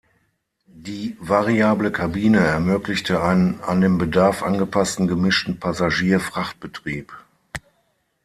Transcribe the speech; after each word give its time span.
Die 0.65 1.15
variable 1.19 1.91
Kabine 1.91 2.39
ermöglichte 2.39 3.21
einen 3.21 3.59
an 3.61 3.81
den 3.81 3.99
Bedarf 3.99 4.41
angepassten 4.41 5.07
gemischten 5.07 5.59
Passagier-Frachtbetrieb. 5.59 7.13